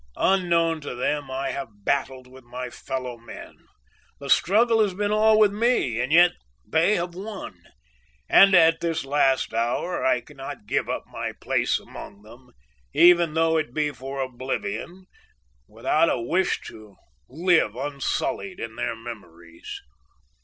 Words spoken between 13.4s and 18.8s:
it be for oblivion, without a wish to live unsullied in